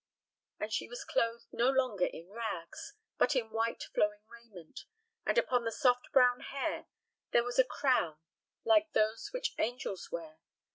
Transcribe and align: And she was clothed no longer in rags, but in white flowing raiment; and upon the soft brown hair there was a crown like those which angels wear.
And 0.59 0.73
she 0.73 0.87
was 0.87 1.03
clothed 1.03 1.45
no 1.51 1.69
longer 1.69 2.07
in 2.07 2.31
rags, 2.31 2.95
but 3.19 3.35
in 3.35 3.51
white 3.51 3.83
flowing 3.93 4.23
raiment; 4.27 4.85
and 5.27 5.37
upon 5.37 5.63
the 5.63 5.71
soft 5.71 6.11
brown 6.11 6.39
hair 6.39 6.87
there 7.33 7.43
was 7.43 7.59
a 7.59 7.63
crown 7.63 8.17
like 8.63 8.93
those 8.93 9.29
which 9.31 9.53
angels 9.59 10.09
wear. 10.11 10.39